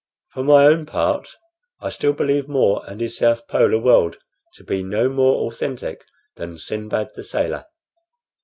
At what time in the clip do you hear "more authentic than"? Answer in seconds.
5.09-6.57